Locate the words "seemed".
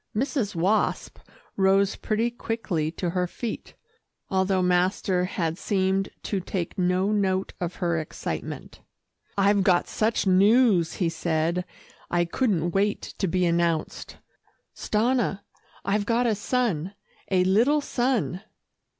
5.59-6.09